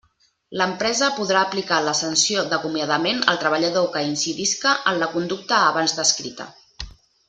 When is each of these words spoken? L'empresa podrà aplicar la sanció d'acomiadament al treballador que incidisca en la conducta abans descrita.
L'empresa 0.61 1.09
podrà 1.17 1.43
aplicar 1.49 1.77
la 1.89 1.93
sanció 1.99 2.47
d'acomiadament 2.55 3.23
al 3.35 3.39
treballador 3.45 3.87
que 3.99 4.05
incidisca 4.09 4.75
en 4.95 5.01
la 5.05 5.15
conducta 5.17 5.65
abans 5.71 5.99
descrita. 6.05 6.53